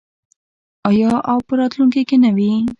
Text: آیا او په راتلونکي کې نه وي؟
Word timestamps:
آیا 0.89 1.11
او 1.31 1.37
په 1.47 1.53
راتلونکي 1.59 2.01
کې 2.09 2.17
نه 2.23 2.29
وي؟ 2.35 2.51